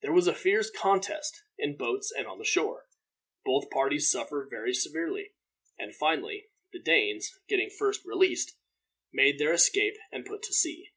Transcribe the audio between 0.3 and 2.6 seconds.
fierce contest in boats and on the